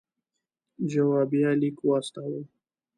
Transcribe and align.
جوابیه 0.91 1.51
لیک 1.59 1.77
واستاوه. 1.87 2.41